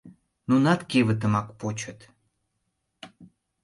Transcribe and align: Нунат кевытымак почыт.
Нунат 0.47 0.81
кевытымак 0.91 1.47
почыт. 1.59 1.99